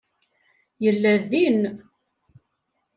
Yella 0.83 1.13
din. 1.29 1.59